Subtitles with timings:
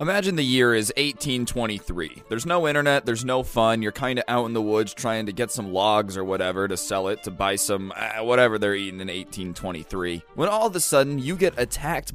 [0.00, 2.22] Imagine the year is 1823.
[2.30, 3.82] There's no internet, there's no fun.
[3.82, 6.76] You're kind of out in the woods trying to get some logs or whatever to
[6.78, 10.22] sell it, to buy some uh, whatever they're eating in 1823.
[10.36, 12.14] When all of a sudden you get attacked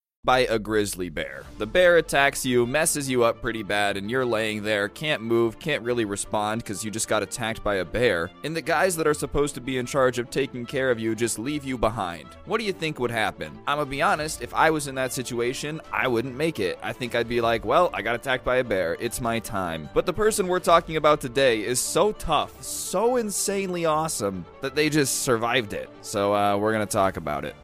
[0.23, 1.43] By a grizzly bear.
[1.57, 5.57] The bear attacks you, messes you up pretty bad, and you're laying there, can't move,
[5.57, 8.29] can't really respond because you just got attacked by a bear.
[8.43, 11.15] And the guys that are supposed to be in charge of taking care of you
[11.15, 12.27] just leave you behind.
[12.45, 13.51] What do you think would happen?
[13.65, 16.77] I'm gonna be honest, if I was in that situation, I wouldn't make it.
[16.83, 19.89] I think I'd be like, well, I got attacked by a bear, it's my time.
[19.91, 24.87] But the person we're talking about today is so tough, so insanely awesome, that they
[24.87, 25.89] just survived it.
[26.01, 27.55] So uh, we're gonna talk about it.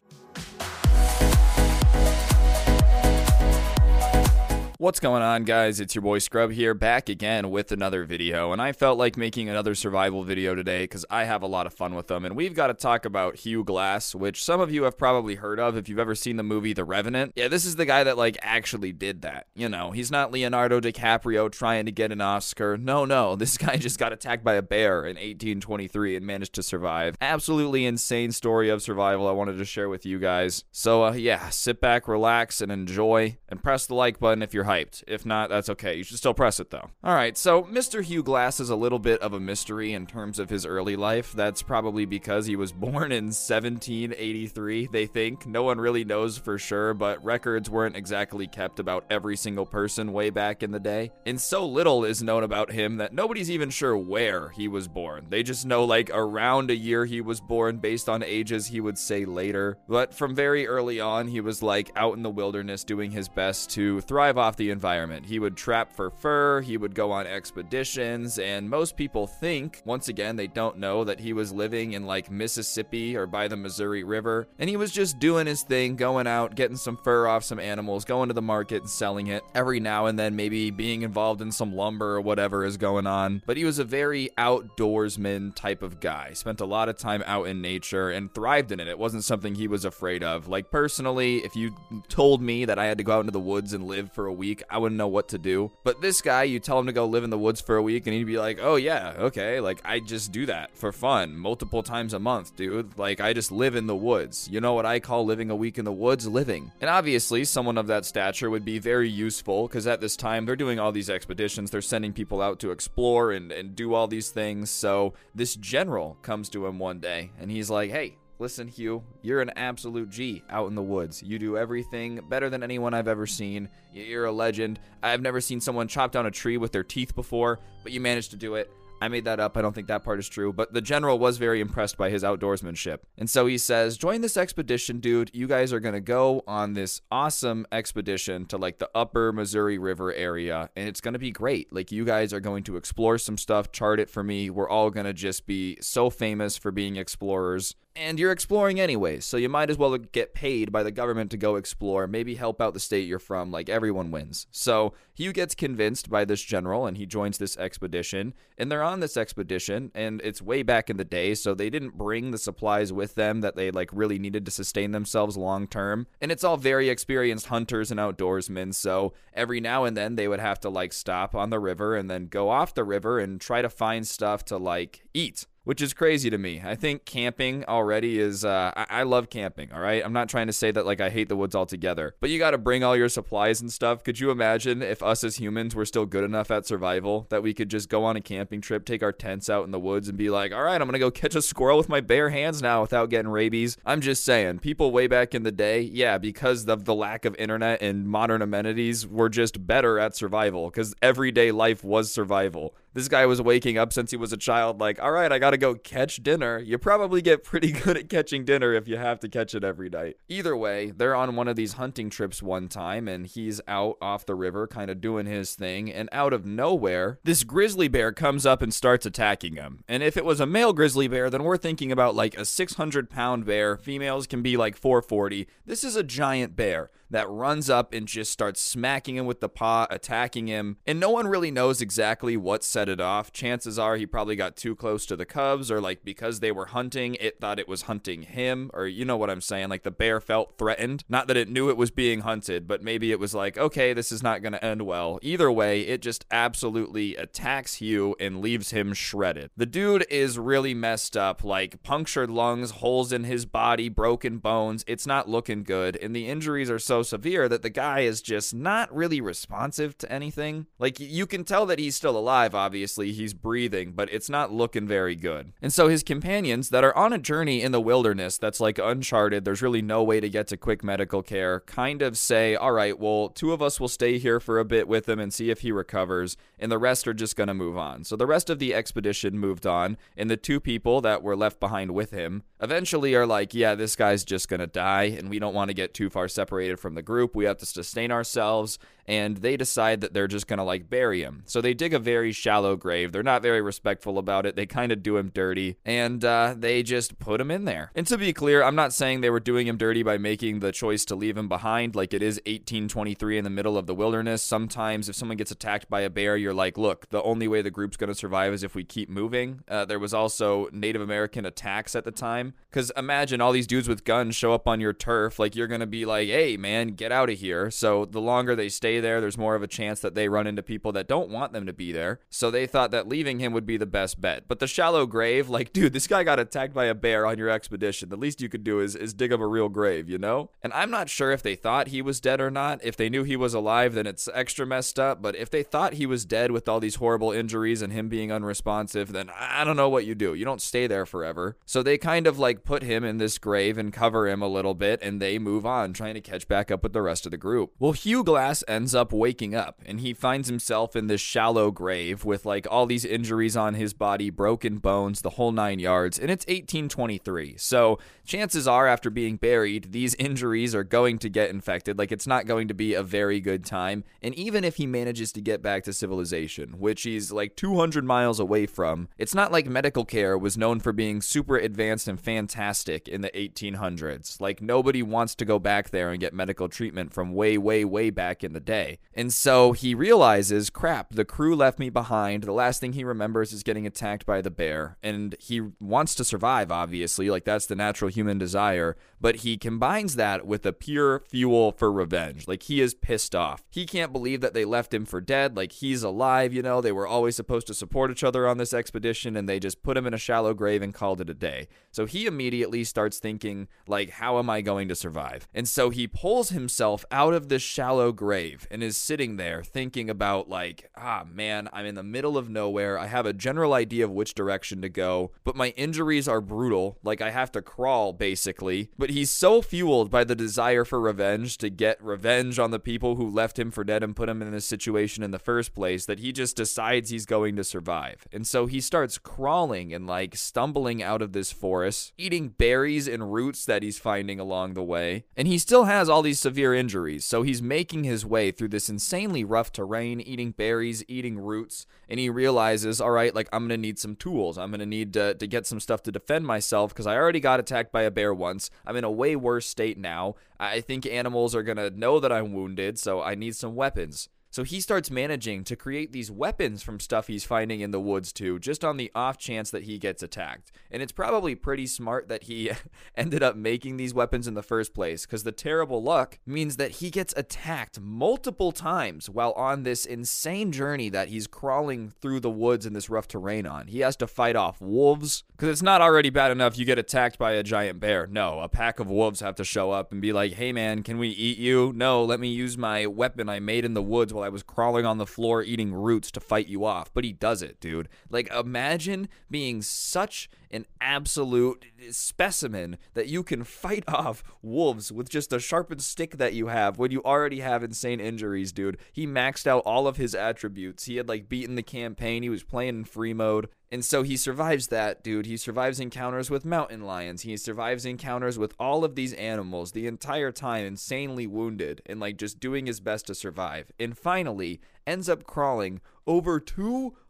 [4.80, 5.80] What's going on, guys?
[5.80, 8.52] It's your boy Scrub here, back again with another video.
[8.52, 11.74] And I felt like making another survival video today because I have a lot of
[11.74, 12.24] fun with them.
[12.24, 15.58] And we've got to talk about Hugh Glass, which some of you have probably heard
[15.58, 17.32] of if you've ever seen the movie The Revenant.
[17.34, 19.48] Yeah, this is the guy that, like, actually did that.
[19.56, 22.76] You know, he's not Leonardo DiCaprio trying to get an Oscar.
[22.76, 26.62] No, no, this guy just got attacked by a bear in 1823 and managed to
[26.62, 27.16] survive.
[27.20, 30.62] Absolutely insane story of survival I wanted to share with you guys.
[30.70, 33.38] So, uh, yeah, sit back, relax, and enjoy.
[33.48, 35.02] And press the like button if you're hyped.
[35.06, 35.96] If not, that's okay.
[35.96, 36.90] You should still press it though.
[37.02, 38.02] All right, so Mr.
[38.02, 41.32] Hugh Glass is a little bit of a mystery in terms of his early life.
[41.32, 45.46] That's probably because he was born in 1783, they think.
[45.46, 50.12] No one really knows for sure, but records weren't exactly kept about every single person
[50.12, 51.10] way back in the day.
[51.24, 55.26] And so little is known about him that nobody's even sure where he was born.
[55.30, 58.98] They just know like around a year he was born based on ages he would
[58.98, 59.78] say later.
[59.88, 63.70] But from very early on, he was like out in the wilderness doing his best
[63.70, 65.24] to thrive off the environment.
[65.24, 70.08] He would trap for fur, he would go on expeditions, and most people think, once
[70.08, 74.04] again, they don't know that he was living in like Mississippi or by the Missouri
[74.04, 77.58] River, and he was just doing his thing, going out, getting some fur off some
[77.58, 79.42] animals, going to the market and selling it.
[79.54, 83.42] Every now and then, maybe being involved in some lumber or whatever is going on.
[83.46, 86.32] But he was a very outdoorsman type of guy.
[86.32, 88.88] Spent a lot of time out in nature and thrived in it.
[88.88, 90.48] It wasn't something he was afraid of.
[90.48, 91.74] Like, personally, if you
[92.08, 94.32] told me that I had to go out into the woods and live for a
[94.32, 95.72] week, I wouldn't know what to do.
[95.84, 98.06] But this guy, you tell him to go live in the woods for a week,
[98.06, 99.60] and he'd be like, oh, yeah, okay.
[99.60, 102.98] Like, I just do that for fun multiple times a month, dude.
[102.98, 104.48] Like, I just live in the woods.
[104.50, 106.26] You know what I call living a week in the woods?
[106.26, 106.72] Living.
[106.80, 110.56] And obviously, someone of that stature would be very useful because at this time, they're
[110.56, 111.70] doing all these expeditions.
[111.70, 114.70] They're sending people out to explore and, and do all these things.
[114.70, 119.40] So, this general comes to him one day, and he's like, hey, Listen, Hugh, you're
[119.40, 121.22] an absolute G out in the woods.
[121.22, 123.68] You do everything better than anyone I've ever seen.
[123.92, 124.78] You're a legend.
[125.02, 128.30] I've never seen someone chop down a tree with their teeth before, but you managed
[128.30, 128.70] to do it.
[129.00, 129.56] I made that up.
[129.56, 132.22] I don't think that part is true, but the general was very impressed by his
[132.22, 132.98] outdoorsmanship.
[133.16, 135.30] And so he says, Join this expedition, dude.
[135.32, 139.78] You guys are going to go on this awesome expedition to like the upper Missouri
[139.78, 141.72] River area, and it's going to be great.
[141.72, 144.50] Like, you guys are going to explore some stuff, chart it for me.
[144.50, 147.76] We're all going to just be so famous for being explorers.
[147.98, 151.36] And you're exploring anyways, so you might as well get paid by the government to
[151.36, 154.46] go explore, maybe help out the state you're from, like everyone wins.
[154.52, 158.34] So Hugh gets convinced by this general and he joins this expedition.
[158.56, 161.96] And they're on this expedition, and it's way back in the day, so they didn't
[161.96, 166.08] bring the supplies with them that they like really needed to sustain themselves long term.
[166.20, 170.40] And it's all very experienced hunters and outdoorsmen, so every now and then they would
[170.40, 173.62] have to like stop on the river and then go off the river and try
[173.62, 176.62] to find stuff to like eat which is crazy to me.
[176.64, 178.42] I think camping already is.
[178.42, 179.70] Uh, I-, I love camping.
[179.70, 182.30] All right, I'm not trying to say that like I hate the woods altogether, but
[182.30, 184.02] you got to bring all your supplies and stuff.
[184.02, 187.52] Could you imagine if us as humans were still good enough at survival that we
[187.52, 190.16] could just go on a camping trip, take our tents out in the woods, and
[190.16, 192.80] be like, all right, I'm gonna go catch a squirrel with my bare hands now
[192.80, 193.76] without getting rabies.
[193.84, 197.36] I'm just saying, people way back in the day, yeah, because of the lack of
[197.38, 202.74] internet and modern amenities, were just better at survival because everyday life was survival.
[202.94, 205.56] This guy was waking up since he was a child, like, all right, I gotta
[205.56, 206.58] go catch dinner.
[206.58, 209.88] You probably get pretty good at catching dinner if you have to catch it every
[209.88, 210.16] night.
[210.28, 214.26] Either way, they're on one of these hunting trips one time, and he's out off
[214.26, 218.46] the river, kind of doing his thing, and out of nowhere, this grizzly bear comes
[218.46, 219.84] up and starts attacking him.
[219.86, 223.10] And if it was a male grizzly bear, then we're thinking about like a 600
[223.10, 223.76] pound bear.
[223.76, 225.46] Females can be like 440.
[225.66, 229.48] This is a giant bear that runs up and just starts smacking him with the
[229.48, 230.76] paw, attacking him.
[230.86, 233.32] And no one really knows exactly what set it off.
[233.32, 236.66] Chances are he probably got too close to the cubs, or like because they were
[236.66, 239.68] hunting, it thought it was hunting him, or you know what I'm saying?
[239.68, 241.04] Like the bear felt threatened.
[241.08, 244.12] Not that it knew it was being hunted, but maybe it was like, okay, this
[244.12, 245.18] is not going to end well.
[245.22, 249.50] Either way, it just absolutely attacks Hugh and leaves him shredded.
[249.56, 254.84] The dude is really messed up, like punctured lungs, holes in his body, broken bones.
[254.86, 258.54] It's not looking good, and the injuries are so severe that the guy is just
[258.54, 260.66] not really responsive to anything.
[260.78, 264.86] Like you can tell that he's still alive, obviously, he's breathing, but it's not looking
[264.86, 265.52] very good.
[265.62, 269.44] And so his companions that are on a journey in the wilderness that's like uncharted,
[269.44, 272.98] there's really no way to get to quick medical care, kind of say, all right,
[272.98, 275.60] well, two of us will stay here for a bit with him and see if
[275.60, 278.04] he recovers, and the rest are just going to move on.
[278.04, 281.60] So the rest of the expedition moved on, and the two people that were left
[281.60, 285.38] behind with him eventually are like, yeah, this guy's just going to die, and we
[285.38, 287.36] don't want to get too far separated from from the group.
[287.36, 291.22] We have to sustain ourselves and they decide that they're just going to like bury
[291.22, 291.42] him.
[291.46, 293.10] So they dig a very shallow grave.
[293.10, 294.54] They're not very respectful about it.
[294.54, 297.90] They kind of do him dirty and uh, they just put him in there.
[297.94, 300.72] And to be clear, I'm not saying they were doing him dirty by making the
[300.72, 301.96] choice to leave him behind.
[301.96, 304.42] Like it is 1823 in the middle of the wilderness.
[304.42, 307.70] Sometimes if someone gets attacked by a bear, you're like, look, the only way the
[307.70, 309.62] group's going to survive is if we keep moving.
[309.68, 312.52] Uh, there was also Native American attacks at the time.
[312.70, 315.38] Because imagine all these dudes with guns show up on your turf.
[315.38, 317.70] Like you're going to be like, hey, man, get out of here.
[317.70, 320.62] So the longer they stay there, there's more of a chance that they run into
[320.62, 322.20] people that don't want them to be there.
[322.30, 324.44] So they thought that leaving him would be the best bet.
[324.48, 327.50] But the shallow grave, like, dude, this guy got attacked by a bear on your
[327.50, 328.08] expedition.
[328.08, 330.50] The least you could do is, is dig him a real grave, you know?
[330.62, 332.80] And I'm not sure if they thought he was dead or not.
[332.82, 335.22] If they knew he was alive, then it's extra messed up.
[335.22, 338.32] But if they thought he was dead with all these horrible injuries and him being
[338.32, 340.34] unresponsive, then I don't know what you do.
[340.34, 341.56] You don't stay there forever.
[341.64, 344.74] So they kind of like put him in this grave and cover him a little
[344.74, 347.36] bit and they move on, trying to catch back up with the rest of the
[347.36, 347.72] group.
[347.78, 352.24] Well, Hugh Glass ends up waking up and he finds himself in this shallow grave
[352.24, 356.30] with like all these injuries on his body, broken bones, the whole nine yards, and
[356.30, 357.56] it's 1823.
[357.56, 361.98] So chances are, after being buried, these injuries are going to get infected.
[361.98, 364.04] Like it's not going to be a very good time.
[364.22, 368.38] And even if he manages to get back to civilization, which he's like 200 miles
[368.38, 373.08] away from, it's not like medical care was known for being super advanced and fantastic
[373.08, 374.40] in the 1800s.
[374.40, 378.10] Like nobody wants to go back there and get medical treatment from way, way, way
[378.10, 378.77] back in the day.
[379.14, 382.44] And so he realizes, crap, the crew left me behind.
[382.44, 384.96] The last thing he remembers is getting attacked by the bear.
[385.02, 387.30] And he wants to survive, obviously.
[387.30, 388.96] Like, that's the natural human desire.
[389.20, 392.46] But he combines that with a pure fuel for revenge.
[392.46, 393.64] Like, he is pissed off.
[393.70, 395.56] He can't believe that they left him for dead.
[395.56, 396.80] Like, he's alive, you know.
[396.80, 399.96] They were always supposed to support each other on this expedition, and they just put
[399.96, 401.68] him in a shallow grave and called it a day.
[401.90, 405.48] So he immediately starts thinking, like, how am I going to survive?
[405.52, 410.10] And so he pulls himself out of this shallow grave and is sitting there thinking
[410.10, 412.98] about, like, ah, man, I'm in the middle of nowhere.
[412.98, 416.98] I have a general idea of which direction to go, but my injuries are brutal.
[417.02, 418.90] Like, I have to crawl, basically.
[418.98, 423.16] But he's so fueled by the desire for revenge to get revenge on the people
[423.16, 426.06] who left him for dead and put him in this situation in the first place
[426.06, 428.26] that he just decides he's going to survive.
[428.32, 433.32] And so he starts crawling and, like, stumbling out of this forest, eating berries and
[433.32, 435.24] roots that he's finding along the way.
[435.36, 438.88] And he still has all these severe injuries, so he's making his way through this
[438.88, 443.76] insanely rough terrain, eating berries, eating roots, and he realizes, all right, like I'm gonna
[443.76, 444.58] need some tools.
[444.58, 447.60] I'm gonna need to, to get some stuff to defend myself because I already got
[447.60, 448.70] attacked by a bear once.
[448.86, 450.36] I'm in a way worse state now.
[450.60, 454.28] I think animals are gonna know that I'm wounded, so I need some weapons.
[454.58, 458.32] So he starts managing to create these weapons from stuff he's finding in the woods
[458.32, 460.72] too, just on the off chance that he gets attacked.
[460.90, 462.72] And it's probably pretty smart that he
[463.16, 466.90] ended up making these weapons in the first place, because the terrible luck means that
[466.90, 472.50] he gets attacked multiple times while on this insane journey that he's crawling through the
[472.50, 473.86] woods in this rough terrain on.
[473.86, 477.38] He has to fight off wolves, because it's not already bad enough you get attacked
[477.38, 478.26] by a giant bear.
[478.26, 481.18] No, a pack of wolves have to show up and be like, hey man, can
[481.18, 481.92] we eat you?
[481.94, 484.62] No, let me use my weapon I made in the woods while I I was
[484.62, 487.12] crawling on the floor eating roots to fight you off.
[487.12, 488.08] But he does it, dude.
[488.30, 495.52] Like, imagine being such an absolute specimen that you can fight off wolves with just
[495.52, 498.96] a sharpened stick that you have when you already have insane injuries, dude.
[499.12, 501.04] He maxed out all of his attributes.
[501.04, 503.68] He had like beaten the campaign, he was playing in free mode.
[503.90, 505.46] And so he survives that, dude.
[505.46, 507.42] He survives encounters with mountain lions.
[507.42, 512.36] He survives encounters with all of these animals the entire time, insanely wounded and like
[512.36, 513.90] just doing his best to survive.
[513.98, 516.60] And finally, ends up crawling over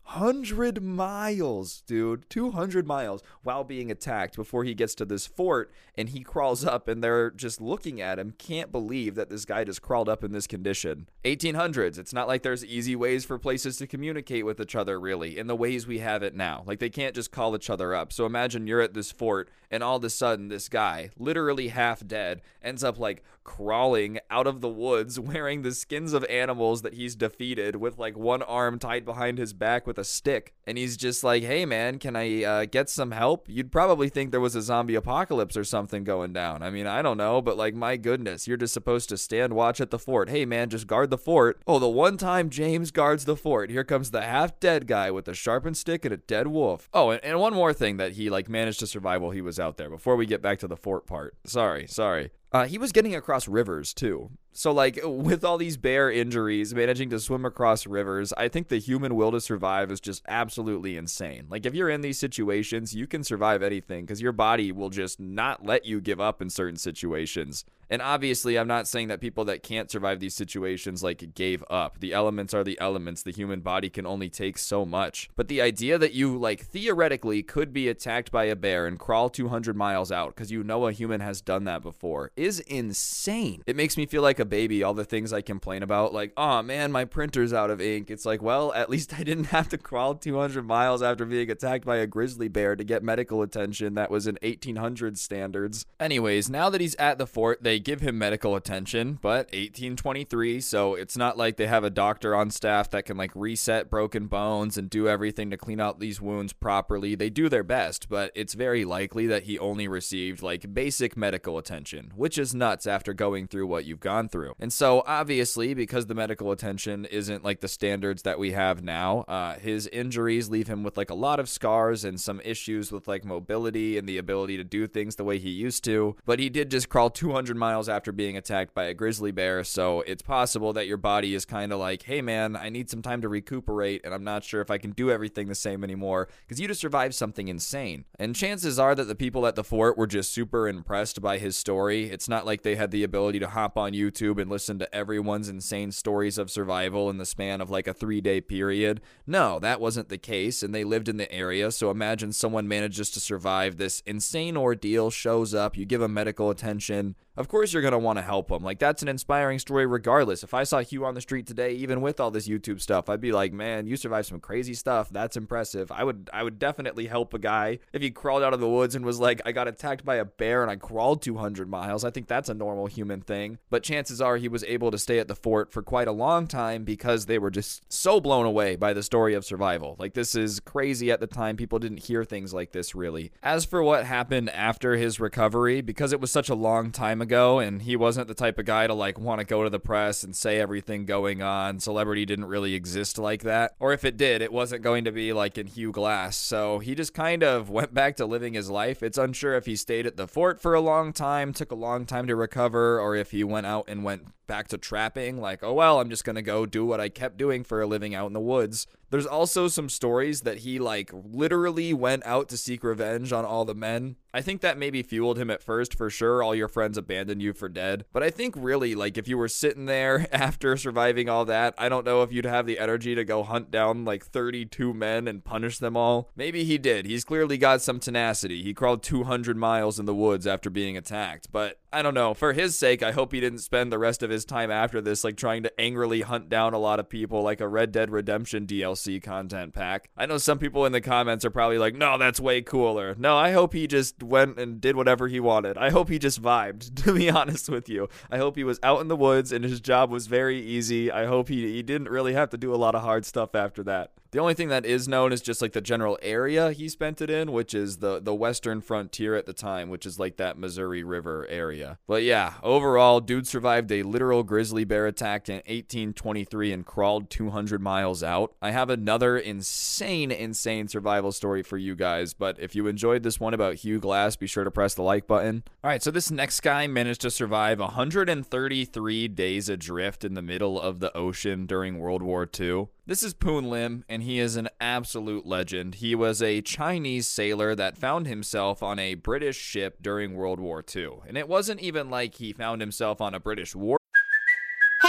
[0.08, 2.24] 200 miles, dude.
[2.30, 6.88] 200 miles while being attacked before he gets to this fort and he crawls up
[6.88, 8.32] and they're just looking at him.
[8.38, 11.08] Can't believe that this guy just crawled up in this condition.
[11.24, 11.98] 1800s.
[11.98, 15.46] It's not like there's easy ways for places to communicate with each other, really, in
[15.46, 16.62] the ways we have it now.
[16.66, 18.10] Like they can't just call each other up.
[18.10, 22.06] So imagine you're at this fort and all of a sudden this guy, literally half
[22.06, 26.92] dead, ends up like crawling out of the woods wearing the skins of animals that
[26.92, 30.52] he's defeated with like one arm tied behind his back with a stick.
[30.66, 33.46] And he's just like, hey man, can I uh, get some help?
[33.48, 36.62] You'd probably think there was a zombie apocalypse or something going down.
[36.62, 39.80] I mean, I don't know, but like, my goodness, you're just supposed to stand watch
[39.80, 40.28] at the fort.
[40.28, 41.62] Hey man, just guard the fort.
[41.66, 45.26] Oh, the one time James guards the fort, here comes the half dead guy with
[45.26, 46.90] a sharpened stick and a dead wolf.
[46.92, 49.58] Oh, and, and one more thing that he like managed to survive while he was
[49.58, 51.34] out there before we get back to the fort part.
[51.46, 52.30] Sorry, sorry.
[52.50, 54.30] Uh, he was getting across rivers too.
[54.52, 58.78] So, like, with all these bear injuries, managing to swim across rivers, I think the
[58.78, 61.46] human will to survive is just absolutely insane.
[61.50, 65.20] Like, if you're in these situations, you can survive anything because your body will just
[65.20, 67.64] not let you give up in certain situations.
[67.90, 72.00] And obviously, I'm not saying that people that can't survive these situations like gave up.
[72.00, 73.22] The elements are the elements.
[73.22, 75.30] The human body can only take so much.
[75.36, 79.30] But the idea that you, like, theoretically could be attacked by a bear and crawl
[79.30, 83.62] 200 miles out because you know a human has done that before is insane.
[83.66, 86.62] It makes me feel like a baby, all the things I complain about, like, oh
[86.62, 88.10] man, my printer's out of ink.
[88.10, 91.84] It's like, well, at least I didn't have to crawl 200 miles after being attacked
[91.84, 95.84] by a grizzly bear to get medical attention that was in 1800 standards.
[95.98, 100.94] Anyways, now that he's at the fort, they give him medical attention, but 1823, so
[100.94, 104.76] it's not like they have a doctor on staff that can like reset broken bones
[104.76, 107.14] and do everything to clean out these wounds properly.
[107.14, 111.58] They do their best, but it's very likely that he only received like basic medical
[111.58, 114.54] attention, which is nuts after going through what you've gone through.
[114.58, 119.20] And so, obviously, because the medical attention isn't like the standards that we have now,
[119.28, 123.08] uh, his injuries leave him with like a lot of scars and some issues with
[123.08, 126.16] like mobility and the ability to do things the way he used to.
[126.24, 130.00] But he did just crawl 200 miles after being attacked by a grizzly bear, so
[130.06, 133.20] it's possible that your body is kind of like, hey man, I need some time
[133.20, 136.58] to recuperate, and I'm not sure if I can do everything the same anymore because
[136.58, 138.06] you just survived something insane.
[138.18, 141.58] And chances are that the people at the fort were just super impressed by his
[141.58, 142.04] story.
[142.04, 145.50] It's not like they had the ability to hop on YouTube and listen to everyone's
[145.50, 149.02] insane stories of survival in the span of like a three day period.
[149.26, 153.10] No, that wasn't the case, and they lived in the area, so imagine someone manages
[153.10, 157.82] to survive this insane ordeal, shows up, you give them medical attention, of course you're
[157.82, 158.64] going to want to help them.
[158.64, 160.42] Like that's an inspiring story regardless.
[160.42, 163.20] If I saw Hugh on the street today even with all this YouTube stuff, I'd
[163.20, 165.08] be like, "Man, you survived some crazy stuff.
[165.08, 168.60] That's impressive." I would I would definitely help a guy if he crawled out of
[168.60, 171.68] the woods and was like, "I got attacked by a bear and I crawled 200
[171.68, 173.58] miles." I think that's a normal human thing.
[173.70, 176.48] But chances are he was able to stay at the fort for quite a long
[176.48, 179.94] time because they were just so blown away by the story of survival.
[179.96, 181.56] Like this is crazy at the time.
[181.56, 183.30] People didn't hear things like this really.
[183.44, 187.27] As for what happened after his recovery, because it was such a long time ago
[187.28, 189.78] ago, and he wasn't the type of guy to like want to go to the
[189.78, 191.78] press and say everything going on.
[191.78, 193.74] Celebrity didn't really exist like that.
[193.78, 196.38] Or if it did, it wasn't going to be like in Hugh Glass.
[196.38, 199.02] So he just kind of went back to living his life.
[199.02, 202.06] It's unsure if he stayed at the fort for a long time, took a long
[202.06, 205.74] time to recover, or if he went out and went back to trapping, like, oh
[205.74, 208.32] well, I'm just gonna go do what I kept doing for a living out in
[208.32, 208.88] the woods.
[209.10, 213.64] There's also some stories that he like literally went out to seek revenge on all
[213.64, 214.16] the men.
[214.34, 216.42] I think that maybe fueled him at first for sure.
[216.42, 218.04] All your friends abandoned you for dead.
[218.12, 221.88] But I think really, like, if you were sitting there after surviving all that, I
[221.88, 225.44] don't know if you'd have the energy to go hunt down like 32 men and
[225.44, 226.30] punish them all.
[226.36, 227.06] Maybe he did.
[227.06, 228.62] He's clearly got some tenacity.
[228.62, 231.50] He crawled 200 miles in the woods after being attacked.
[231.50, 232.34] But I don't know.
[232.34, 235.24] For his sake, I hope he didn't spend the rest of his time after this
[235.24, 238.66] like trying to angrily hunt down a lot of people like a Red Dead Redemption
[238.66, 240.10] DLC content pack.
[240.14, 243.14] I know some people in the comments are probably like, no, that's way cooler.
[243.16, 245.78] No, I hope he just went and did whatever he wanted.
[245.78, 248.08] I hope he just vibed, to be honest with you.
[248.30, 251.10] I hope he was out in the woods and his job was very easy.
[251.10, 253.82] I hope he, he didn't really have to do a lot of hard stuff after
[253.84, 254.12] that.
[254.30, 257.30] The only thing that is known is just like the general area he spent it
[257.30, 261.02] in, which is the the western frontier at the time, which is like that Missouri
[261.02, 261.98] River area.
[262.06, 267.80] But yeah, overall, dude survived a literal grizzly bear attack in 1823 and crawled 200
[267.80, 268.54] miles out.
[268.60, 273.40] I have another insane, insane survival story for you guys, but if you enjoyed this
[273.40, 275.62] one about Hugh Glass, be sure to press the like button.
[275.82, 280.78] All right, so this next guy managed to survive 133 days adrift in the middle
[280.78, 282.88] of the ocean during World War II.
[283.08, 285.94] This is Poon Lim, and he is an absolute legend.
[285.94, 290.84] He was a Chinese sailor that found himself on a British ship during World War
[290.94, 291.20] II.
[291.26, 293.96] And it wasn't even like he found himself on a British war.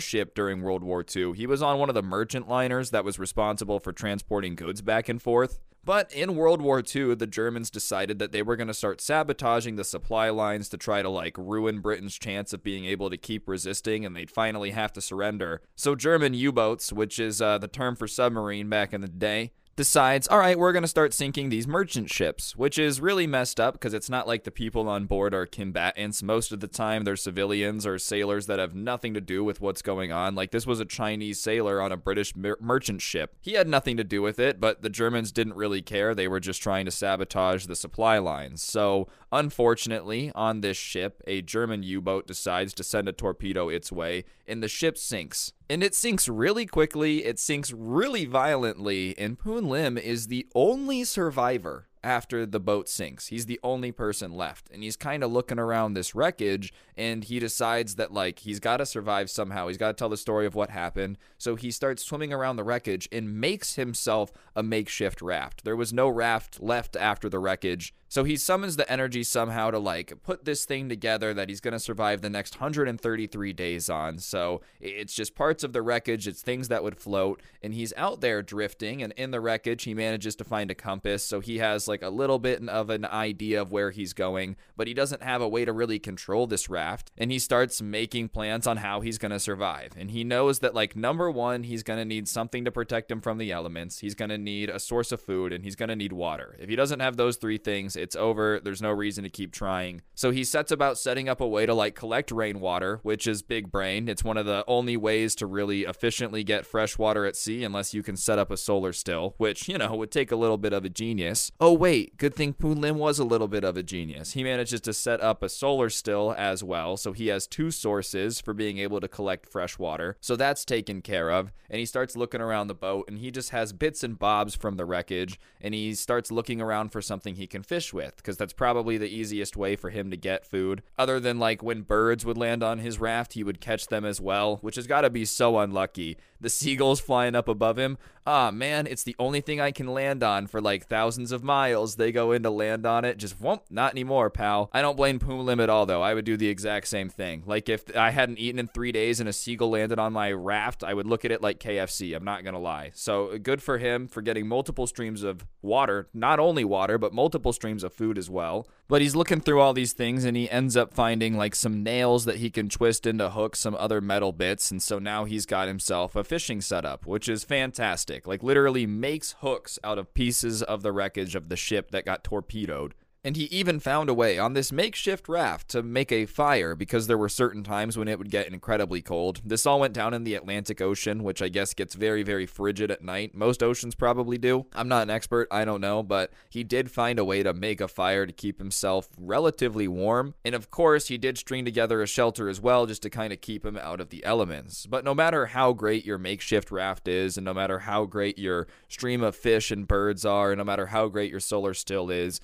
[0.00, 1.32] Ship during World War II.
[1.34, 5.08] He was on one of the merchant liners that was responsible for transporting goods back
[5.08, 5.58] and forth.
[5.86, 9.76] But in World War II, the Germans decided that they were going to start sabotaging
[9.76, 13.48] the supply lines to try to like ruin Britain's chance of being able to keep
[13.48, 15.62] resisting and they'd finally have to surrender.
[15.76, 20.26] So German U-boats, which is uh, the term for submarine back in the day, decides,
[20.26, 23.74] all right, we're going to start sinking these merchant ships, which is really messed up
[23.74, 26.22] because it's not like the people on board are combatants.
[26.22, 29.82] Most of the time, they're civilians or sailors that have nothing to do with what's
[29.82, 30.34] going on.
[30.34, 33.36] Like, this was a Chinese sailor on a British mer- merchant ship.
[33.42, 36.14] He had nothing to do with it, but the Germans didn't really care.
[36.14, 38.62] They were just trying to sabotage the supply lines.
[38.62, 43.92] So, unfortunately, on this ship, a German U boat decides to send a torpedo its
[43.92, 45.52] way, and the ship sinks.
[45.68, 51.02] And it sinks really quickly, it sinks really violently, and Poon Lim is the only
[51.02, 53.26] survivor after the boat sinks.
[53.26, 54.70] He's the only person left.
[54.72, 58.76] And he's kind of looking around this wreckage and he decides that like he's got
[58.76, 59.66] to survive somehow.
[59.66, 61.18] He's got to tell the story of what happened.
[61.36, 65.64] So he starts swimming around the wreckage and makes himself a makeshift raft.
[65.64, 67.92] There was no raft left after the wreckage.
[68.08, 71.72] So he summons the energy somehow to like put this thing together that he's going
[71.72, 74.18] to survive the next 133 days on.
[74.18, 78.20] So it's just parts of the wreckage, it's things that would float and he's out
[78.20, 81.24] there drifting and in the wreckage he manages to find a compass.
[81.24, 84.86] So he has like a little bit of an idea of where he's going, but
[84.86, 88.66] he doesn't have a way to really control this raft and he starts making plans
[88.66, 89.92] on how he's going to survive.
[89.96, 93.20] And he knows that like number 1, he's going to need something to protect him
[93.20, 93.98] from the elements.
[93.98, 96.56] He's going to need a source of food and he's going to need water.
[96.60, 98.60] If he doesn't have those three things, it's over.
[98.62, 100.02] There's no reason to keep trying.
[100.14, 103.70] So he sets about setting up a way to like collect rainwater, which is big
[103.70, 104.08] brain.
[104.08, 107.94] It's one of the only ways to really efficiently get fresh water at sea unless
[107.94, 110.72] you can set up a solar still, which, you know, would take a little bit
[110.72, 111.50] of a genius.
[111.60, 114.32] Oh, wait, good thing Poon Lim was a little bit of a genius.
[114.32, 118.40] He manages to set up a solar still as well, so he has two sources
[118.40, 120.16] for being able to collect fresh water.
[120.20, 121.52] So that's taken care of.
[121.68, 124.76] And he starts looking around the boat and he just has bits and bobs from
[124.76, 128.52] the wreckage and he starts looking around for something he can fish with because that's
[128.52, 130.82] probably the easiest way for him to get food.
[130.98, 134.20] Other than like when birds would land on his raft, he would catch them as
[134.20, 136.16] well, which has got to be so unlucky.
[136.40, 137.98] The seagulls flying up above him.
[138.26, 141.94] Ah, man, it's the only thing I can land on for like thousands of miles.
[141.94, 144.68] They go in to land on it, just whoop, not anymore, pal.
[144.72, 146.02] I don't blame Poon Lim at all, though.
[146.02, 147.44] I would do the exact same thing.
[147.46, 150.82] Like if I hadn't eaten in three days and a seagull landed on my raft,
[150.82, 152.16] I would look at it like KFC.
[152.16, 152.90] I'm not gonna lie.
[152.94, 157.52] So good for him for getting multiple streams of water, not only water, but multiple
[157.52, 158.66] streams of food as well.
[158.88, 162.24] But he's looking through all these things and he ends up finding like some nails
[162.24, 165.68] that he can twist into hooks, some other metal bits, and so now he's got
[165.68, 168.26] himself a fishing setup, which is fantastic.
[168.26, 172.24] Like literally makes hooks out of pieces of the wreckage of the ship that got
[172.24, 172.94] torpedoed.
[173.26, 177.08] And he even found a way on this makeshift raft to make a fire because
[177.08, 179.40] there were certain times when it would get incredibly cold.
[179.44, 182.88] This all went down in the Atlantic Ocean, which I guess gets very, very frigid
[182.88, 183.34] at night.
[183.34, 184.66] Most oceans probably do.
[184.76, 187.80] I'm not an expert, I don't know, but he did find a way to make
[187.80, 190.34] a fire to keep himself relatively warm.
[190.44, 193.40] And of course, he did string together a shelter as well just to kind of
[193.40, 194.86] keep him out of the elements.
[194.86, 198.68] But no matter how great your makeshift raft is, and no matter how great your
[198.88, 202.40] stream of fish and birds are, and no matter how great your solar still is,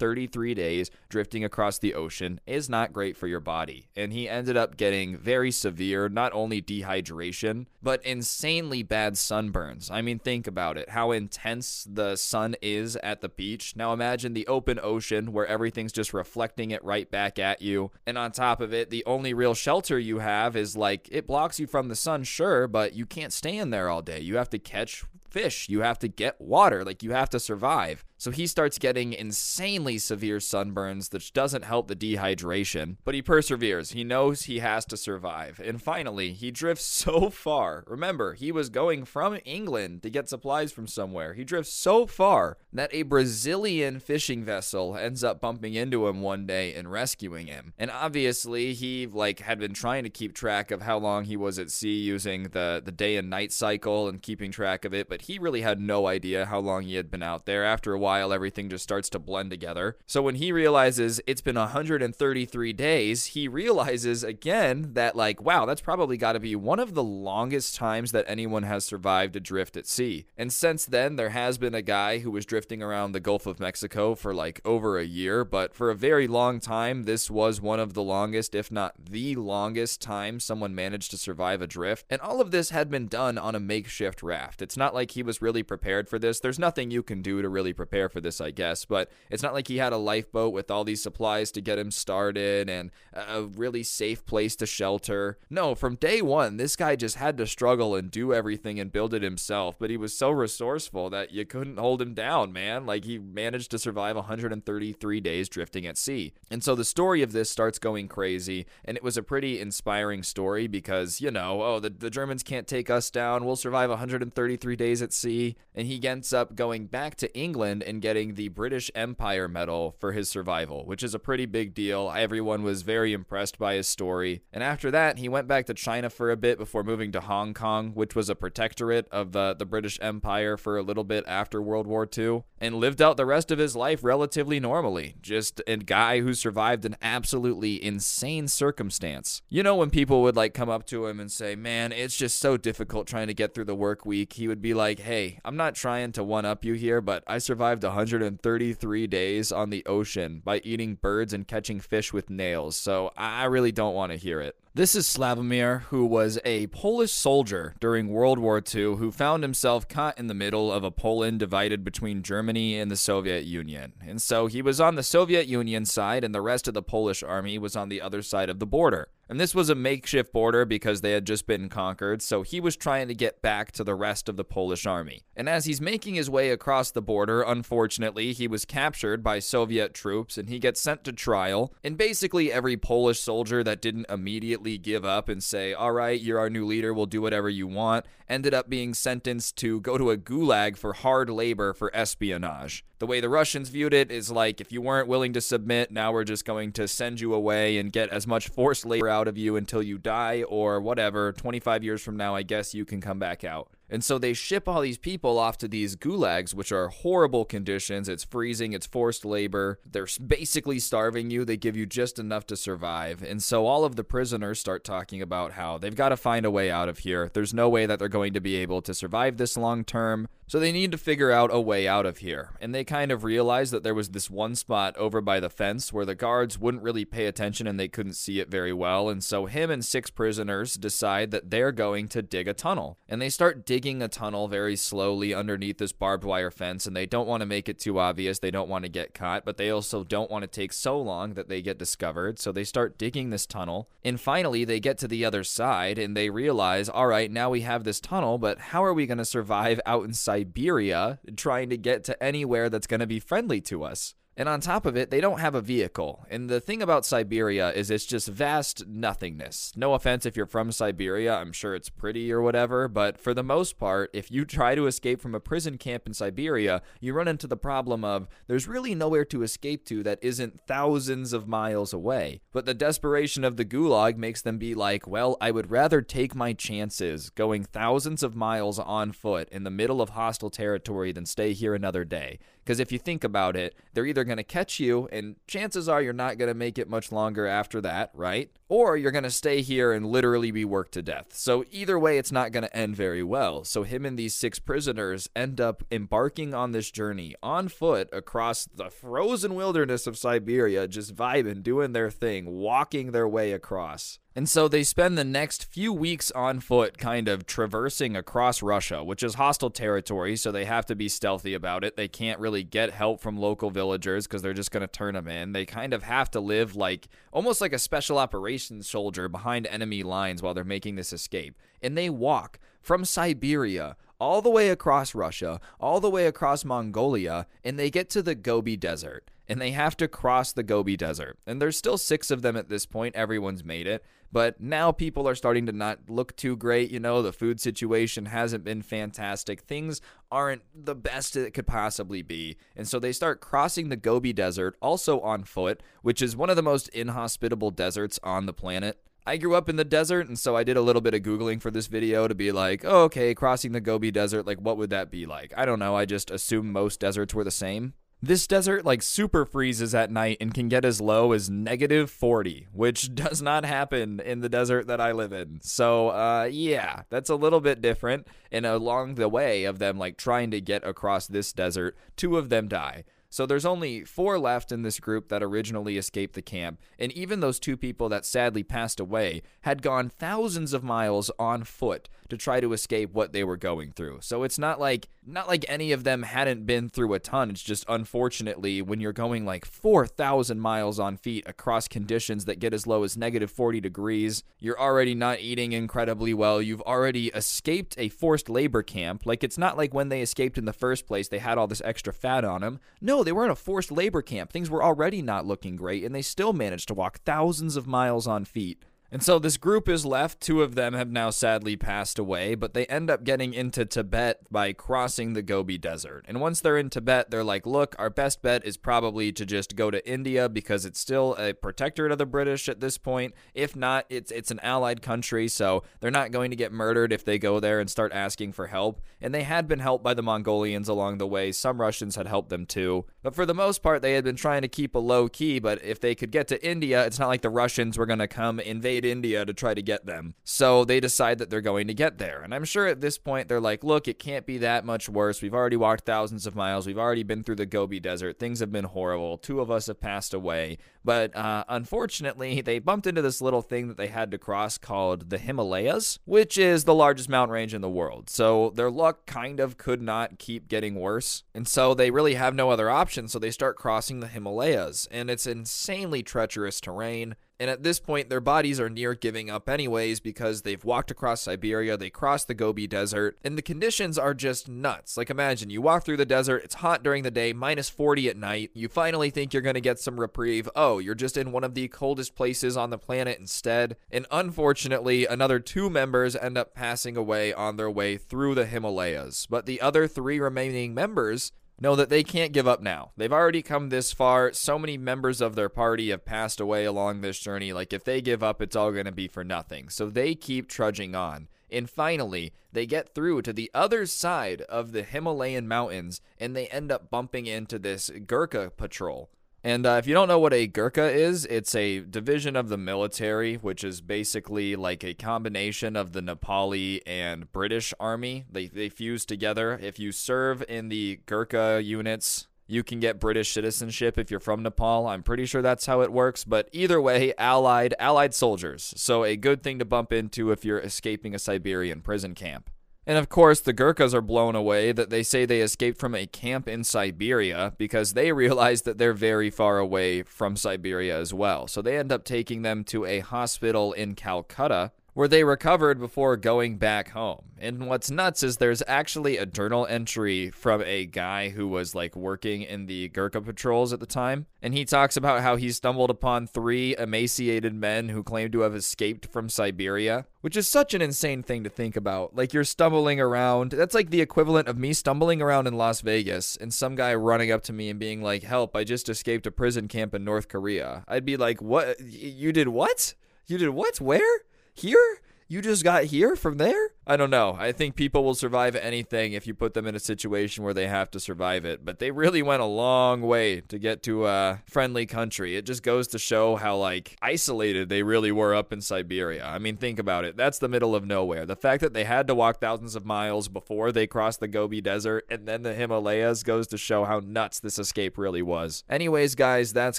[0.00, 3.88] 133 days drifting across the ocean is not great for your body.
[3.94, 9.90] And he ended up getting very severe, not only dehydration, but insanely bad sunburns.
[9.90, 13.74] I mean, think about it how intense the sun is at the beach.
[13.76, 17.90] Now imagine the open ocean where everything's just reflecting it right back at you.
[18.06, 21.60] And on top of it, the only real shelter you have is like it blocks
[21.60, 24.20] you from the sun, sure, but you can't stay in there all day.
[24.20, 25.68] You have to catch fish.
[25.68, 26.84] You have to get water.
[26.84, 28.04] Like you have to survive.
[28.20, 33.92] So he starts getting insanely severe sunburns, which doesn't help the dehydration, but he perseveres.
[33.92, 35.58] He knows he has to survive.
[35.64, 37.82] And finally, he drifts so far.
[37.86, 41.32] Remember, he was going from England to get supplies from somewhere.
[41.32, 46.46] He drifts so far that a Brazilian fishing vessel ends up bumping into him one
[46.46, 47.72] day and rescuing him.
[47.78, 51.58] And obviously, he like had been trying to keep track of how long he was
[51.58, 55.19] at sea using the the day and night cycle and keeping track of it, but
[55.22, 57.64] he really had no idea how long he had been out there.
[57.64, 59.96] After a while, while, everything just starts to blend together.
[60.04, 65.80] So when he realizes it's been 133 days, he realizes again that, like, wow, that's
[65.80, 69.76] probably got to be one of the longest times that anyone has survived a drift
[69.76, 70.26] at sea.
[70.36, 73.60] And since then, there has been a guy who was drifting around the Gulf of
[73.60, 77.80] Mexico for like over a year, but for a very long time, this was one
[77.80, 82.06] of the longest, if not the longest time someone managed to survive a drift.
[82.10, 84.62] And all of this had been done on a makeshift raft.
[84.62, 86.40] It's not like he was really prepared for this.
[86.40, 88.84] There's nothing you can do to really prepare prepare for this, I guess.
[88.84, 91.90] But it's not like he had a lifeboat with all these supplies to get him
[91.90, 95.38] started and a really safe place to shelter.
[95.48, 99.12] No, from day one, this guy just had to struggle and do everything and build
[99.12, 99.76] it himself.
[99.78, 102.86] But he was so resourceful that you couldn't hold him down, man.
[102.86, 106.32] Like he managed to survive 133 days drifting at sea.
[106.50, 108.66] And so the story of this starts going crazy.
[108.84, 112.68] And it was a pretty inspiring story because, you know, oh, the, the Germans can't
[112.68, 113.44] take us down.
[113.44, 115.56] We'll survive 133 days at sea.
[115.74, 120.12] And he ends up going back to England and getting the British Empire Medal for
[120.12, 122.12] his survival, which is a pretty big deal.
[122.14, 124.42] Everyone was very impressed by his story.
[124.52, 127.54] And after that, he went back to China for a bit before moving to Hong
[127.54, 131.62] Kong, which was a protectorate of the, the British Empire for a little bit after
[131.62, 135.14] World War II, and lived out the rest of his life relatively normally.
[135.22, 139.42] Just a guy who survived an absolutely insane circumstance.
[139.48, 142.38] You know, when people would like come up to him and say, Man, it's just
[142.38, 145.56] so difficult trying to get through the work week, he would be like, Hey, I'm
[145.56, 149.84] not trying to one up you here, but I survived survived 133 days on the
[149.86, 154.18] ocean by eating birds and catching fish with nails, so I really don't want to
[154.18, 154.56] hear it.
[154.72, 159.88] This is Slavomir, who was a Polish soldier during World War II who found himself
[159.88, 163.94] caught in the middle of a Poland divided between Germany and the Soviet Union.
[164.00, 167.24] And so he was on the Soviet Union side, and the rest of the Polish
[167.24, 169.08] army was on the other side of the border.
[169.30, 172.76] And this was a makeshift border because they had just been conquered, so he was
[172.76, 175.22] trying to get back to the rest of the Polish army.
[175.36, 179.94] And as he's making his way across the border, unfortunately, he was captured by Soviet
[179.94, 181.72] troops and he gets sent to trial.
[181.84, 186.40] And basically, every Polish soldier that didn't immediately give up and say, All right, you're
[186.40, 190.10] our new leader, we'll do whatever you want, ended up being sentenced to go to
[190.10, 192.84] a gulag for hard labor for espionage.
[193.00, 196.12] The way the Russians viewed it is like if you weren't willing to submit, now
[196.12, 199.38] we're just going to send you away and get as much forced labor out of
[199.38, 201.32] you until you die or whatever.
[201.32, 203.70] 25 years from now, I guess you can come back out.
[203.90, 208.08] And so they ship all these people off to these gulags, which are horrible conditions.
[208.08, 209.80] It's freezing, it's forced labor.
[209.84, 211.44] They're basically starving you.
[211.44, 213.22] They give you just enough to survive.
[213.22, 216.50] And so all of the prisoners start talking about how they've got to find a
[216.50, 217.30] way out of here.
[217.32, 220.28] There's no way that they're going to be able to survive this long term.
[220.46, 222.50] So they need to figure out a way out of here.
[222.60, 225.92] And they kind of realized that there was this one spot over by the fence
[225.92, 229.08] where the guards wouldn't really pay attention and they couldn't see it very well.
[229.08, 232.98] And so him and six prisoners decide that they're going to dig a tunnel.
[233.08, 236.86] And they start digging a tunnel very slowly underneath this barbed wire fence.
[236.86, 238.38] And they don't want to make it too obvious.
[238.38, 241.34] They don't want to get caught, but they also don't want to take so long
[241.34, 242.38] that they get discovered.
[242.38, 243.88] So they start digging this tunnel.
[244.04, 247.62] And finally, they get to the other side and they realize, all right, now we
[247.62, 251.76] have this tunnel, but how are we going to survive out in Siberia trying to
[251.76, 254.14] get to anywhere that's going to be friendly to us.
[254.40, 256.24] And on top of it, they don't have a vehicle.
[256.30, 259.74] And the thing about Siberia is it's just vast nothingness.
[259.76, 263.42] No offense if you're from Siberia, I'm sure it's pretty or whatever, but for the
[263.42, 267.28] most part, if you try to escape from a prison camp in Siberia, you run
[267.28, 271.92] into the problem of there's really nowhere to escape to that isn't thousands of miles
[271.92, 272.40] away.
[272.50, 276.34] But the desperation of the gulag makes them be like, well, I would rather take
[276.34, 281.26] my chances going thousands of miles on foot in the middle of hostile territory than
[281.26, 282.38] stay here another day.
[282.70, 286.00] Because if you think about it, they're either going to catch you, and chances are
[286.00, 288.48] you're not going to make it much longer after that, right?
[288.68, 291.34] Or you're going to stay here and literally be worked to death.
[291.34, 293.64] So either way, it's not going to end very well.
[293.64, 298.66] So him and these six prisoners end up embarking on this journey on foot across
[298.66, 304.20] the frozen wilderness of Siberia, just vibing, doing their thing, walking their way across.
[304.36, 309.02] And so they spend the next few weeks on foot, kind of traversing across Russia,
[309.02, 311.96] which is hostile territory, so they have to be stealthy about it.
[311.96, 315.26] They can't really get help from local villagers because they're just going to turn them
[315.26, 315.52] in.
[315.52, 320.04] They kind of have to live like almost like a special operations soldier behind enemy
[320.04, 321.58] lines while they're making this escape.
[321.82, 327.46] And they walk from Siberia all the way across Russia, all the way across Mongolia,
[327.64, 329.28] and they get to the Gobi Desert.
[329.48, 331.36] And they have to cross the Gobi Desert.
[331.44, 333.16] And there's still six of them at this point.
[333.16, 334.04] Everyone's made it.
[334.32, 336.90] But now people are starting to not look too great.
[336.90, 339.62] You know, the food situation hasn't been fantastic.
[339.62, 342.56] Things aren't the best it could possibly be.
[342.76, 346.56] And so they start crossing the Gobi Desert, also on foot, which is one of
[346.56, 348.98] the most inhospitable deserts on the planet.
[349.26, 351.60] I grew up in the desert, and so I did a little bit of Googling
[351.60, 354.90] for this video to be like, oh, okay, crossing the Gobi Desert, like, what would
[354.90, 355.52] that be like?
[355.56, 355.94] I don't know.
[355.94, 357.92] I just assume most deserts were the same.
[358.22, 362.68] This desert like super freezes at night and can get as low as negative 40,
[362.70, 365.60] which does not happen in the desert that I live in.
[365.62, 368.26] So, uh, yeah, that's a little bit different.
[368.52, 372.50] And along the way of them like trying to get across this desert, two of
[372.50, 373.04] them die.
[373.32, 377.38] So there's only four left in this group that originally escaped the camp, and even
[377.38, 382.36] those two people that sadly passed away had gone thousands of miles on foot to
[382.36, 384.18] try to escape what they were going through.
[384.22, 387.50] So it's not like not like any of them hadn't been through a ton.
[387.50, 392.72] It's just unfortunately when you're going like 4,000 miles on feet across conditions that get
[392.72, 396.62] as low as negative 40 degrees, you're already not eating incredibly well.
[396.62, 399.26] You've already escaped a forced labor camp.
[399.26, 401.82] Like it's not like when they escaped in the first place they had all this
[401.84, 402.80] extra fat on them.
[403.00, 404.50] No, they were in a forced labor camp.
[404.50, 408.26] Things were already not looking great and they still managed to walk thousands of miles
[408.26, 408.82] on feet.
[409.12, 410.40] And so this group is left.
[410.40, 414.40] Two of them have now sadly passed away, but they end up getting into Tibet
[414.50, 416.24] by crossing the Gobi Desert.
[416.28, 419.74] And once they're in Tibet, they're like, look, our best bet is probably to just
[419.74, 423.34] go to India because it's still a protectorate of the British at this point.
[423.52, 427.24] If not, it's it's an allied country, so they're not going to get murdered if
[427.24, 429.00] they go there and start asking for help.
[429.20, 431.50] And they had been helped by the Mongolians along the way.
[431.50, 433.06] Some Russians had helped them too.
[433.22, 435.82] But for the most part, they had been trying to keep a low key, but
[435.84, 438.60] if they could get to India, it's not like the Russians were going to come
[438.60, 440.34] invade India to try to get them.
[440.44, 442.42] So they decide that they're going to get there.
[442.42, 445.42] And I'm sure at this point they're like, look, it can't be that much worse.
[445.42, 446.86] We've already walked thousands of miles.
[446.86, 448.38] We've already been through the Gobi Desert.
[448.38, 449.38] Things have been horrible.
[449.38, 450.78] Two of us have passed away.
[451.04, 455.30] But uh, unfortunately, they bumped into this little thing that they had to cross called
[455.30, 458.28] the Himalayas, which is the largest mountain range in the world.
[458.28, 461.44] So their luck kind of could not keep getting worse.
[461.54, 463.28] And so they really have no other option.
[463.28, 465.08] So they start crossing the Himalayas.
[465.10, 467.36] And it's insanely treacherous terrain.
[467.60, 471.42] And at this point, their bodies are near giving up, anyways, because they've walked across
[471.42, 475.18] Siberia, they crossed the Gobi Desert, and the conditions are just nuts.
[475.18, 478.38] Like, imagine you walk through the desert, it's hot during the day, minus 40 at
[478.38, 478.70] night.
[478.72, 480.70] You finally think you're going to get some reprieve.
[480.74, 483.96] Oh, you're just in one of the coldest places on the planet instead.
[484.10, 489.46] And unfortunately, another two members end up passing away on their way through the Himalayas.
[489.46, 493.12] But the other three remaining members know that they can't give up now.
[493.16, 494.52] They've already come this far.
[494.52, 497.72] So many members of their party have passed away along this journey.
[497.72, 499.88] Like, if they give up, it's all going to be for nothing.
[499.88, 501.48] So they keep trudging on.
[501.72, 506.66] And finally, they get through to the other side of the Himalayan mountains and they
[506.68, 509.30] end up bumping into this Gurkha patrol.
[509.62, 512.78] And uh, if you don't know what a Gurkha is, it's a division of the
[512.78, 518.46] military, which is basically like a combination of the Nepali and British army.
[518.50, 519.78] They, they fuse together.
[519.82, 524.62] If you serve in the Gurkha units, you can get British citizenship if you're from
[524.62, 525.08] Nepal.
[525.08, 526.44] I'm pretty sure that's how it works.
[526.44, 528.94] But either way, allied allied soldiers.
[528.96, 532.70] So a good thing to bump into if you're escaping a Siberian prison camp.
[533.10, 536.28] And of course, the Gurkhas are blown away that they say they escaped from a
[536.28, 541.66] camp in Siberia because they realize that they're very far away from Siberia as well.
[541.66, 546.34] So they end up taking them to a hospital in Calcutta where they recovered before
[546.34, 547.42] going back home.
[547.58, 552.16] And what's nuts is there's actually a journal entry from a guy who was like
[552.16, 554.46] working in the Gurkha patrols at the time.
[554.62, 558.74] And he talks about how he stumbled upon three emaciated men who claimed to have
[558.74, 562.34] escaped from Siberia, which is such an insane thing to think about.
[562.34, 563.72] Like you're stumbling around.
[563.72, 567.52] That's like the equivalent of me stumbling around in Las Vegas and some guy running
[567.52, 570.48] up to me and being like, Help, I just escaped a prison camp in North
[570.48, 571.04] Korea.
[571.06, 572.00] I'd be like, What?
[572.00, 573.12] You did what?
[573.46, 574.00] You did what?
[574.00, 574.40] Where?
[574.74, 575.20] Here?
[575.48, 576.90] You just got here from there?
[577.10, 577.56] I don't know.
[577.58, 580.86] I think people will survive anything if you put them in a situation where they
[580.86, 581.84] have to survive it.
[581.84, 585.56] But they really went a long way to get to a friendly country.
[585.56, 589.44] It just goes to show how like isolated they really were up in Siberia.
[589.44, 590.36] I mean, think about it.
[590.36, 591.46] That's the middle of nowhere.
[591.46, 594.80] The fact that they had to walk thousands of miles before they crossed the Gobi
[594.80, 598.84] Desert and then the Himalayas goes to show how nuts this escape really was.
[598.88, 599.98] Anyways, guys, that's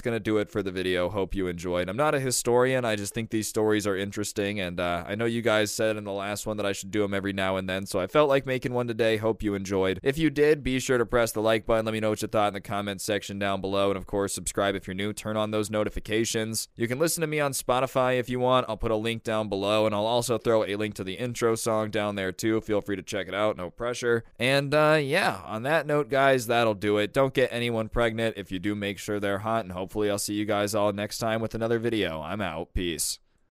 [0.00, 1.10] to do it for the video.
[1.10, 1.90] Hope you enjoyed.
[1.90, 2.86] I'm not a historian.
[2.86, 6.04] I just think these stories are interesting and uh, I know you guys said in
[6.04, 8.28] the last one that I should do them every now and then, so I felt
[8.28, 9.16] like making one today.
[9.16, 10.00] Hope you enjoyed.
[10.02, 11.84] If you did, be sure to press the like button.
[11.84, 13.90] Let me know what you thought in the comments section down below.
[13.90, 15.12] And of course, subscribe if you're new.
[15.12, 16.68] Turn on those notifications.
[16.76, 18.66] You can listen to me on Spotify if you want.
[18.68, 21.54] I'll put a link down below, and I'll also throw a link to the intro
[21.54, 22.60] song down there too.
[22.60, 23.56] Feel free to check it out.
[23.56, 24.24] No pressure.
[24.38, 27.12] And uh, yeah, on that note, guys, that'll do it.
[27.12, 28.36] Don't get anyone pregnant.
[28.36, 29.64] If you do, make sure they're hot.
[29.64, 32.20] And hopefully, I'll see you guys all next time with another video.
[32.20, 32.74] I'm out.
[32.74, 33.21] Peace.